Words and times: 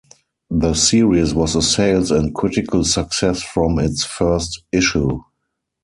The 0.49 0.73
series 0.73 1.35
was 1.35 1.55
a 1.55 1.61
sales 1.61 2.09
and 2.09 2.33
critical 2.33 2.83
success 2.83 3.43
from 3.43 3.77
its 3.77 4.03
first 4.03 4.63
issue. 4.71 5.19